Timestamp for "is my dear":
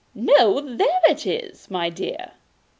1.27-2.31